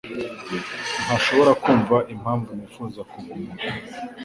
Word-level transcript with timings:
ntashobora 1.03 1.51
kumva 1.63 1.97
impamvu 2.13 2.49
nifuza 2.57 2.99
kuguma. 3.11 3.51